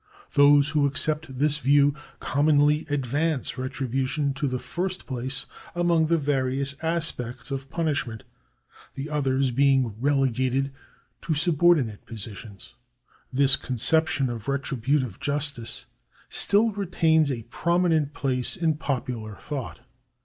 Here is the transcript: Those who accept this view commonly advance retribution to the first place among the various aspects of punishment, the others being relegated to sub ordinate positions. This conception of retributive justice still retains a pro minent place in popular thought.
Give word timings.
Those 0.33 0.69
who 0.69 0.87
accept 0.87 1.37
this 1.37 1.59
view 1.59 1.93
commonly 2.19 2.87
advance 2.89 3.55
retribution 3.55 4.33
to 4.33 4.47
the 4.47 4.57
first 4.57 5.05
place 5.05 5.45
among 5.75 6.07
the 6.07 6.17
various 6.17 6.73
aspects 6.81 7.51
of 7.51 7.69
punishment, 7.69 8.23
the 8.95 9.11
others 9.11 9.51
being 9.51 9.93
relegated 9.99 10.71
to 11.21 11.35
sub 11.35 11.61
ordinate 11.61 12.03
positions. 12.07 12.73
This 13.31 13.55
conception 13.55 14.27
of 14.27 14.47
retributive 14.47 15.19
justice 15.19 15.85
still 16.29 16.71
retains 16.71 17.31
a 17.31 17.43
pro 17.43 17.77
minent 17.77 18.13
place 18.13 18.55
in 18.57 18.77
popular 18.77 19.35
thought. 19.35 19.81